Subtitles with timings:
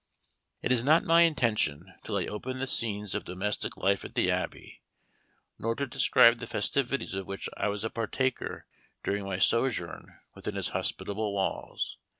[0.63, 4.31] It is not my intention to lay open the scenes of domestic life at the
[4.31, 4.81] Abbey,
[5.59, 8.65] nor to describe the festivities of which I was a partaker
[9.03, 11.99] during my sojourn within its hospitable walls.